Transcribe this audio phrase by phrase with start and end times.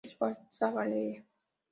[0.03, 0.71] es falsa.
[0.71, 1.23] Valeria.